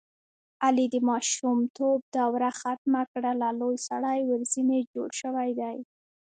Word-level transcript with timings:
علي 0.65 0.85
د 0.93 0.95
ماشومتوب 1.09 1.99
دروه 2.15 2.51
ختمه 2.59 3.01
کړله 3.11 3.49
لوی 3.59 3.77
سړی 3.87 4.19
ورځنې 4.29 4.79
جوړ 4.93 5.09
شوی 5.21 5.49
دی. 5.59 5.77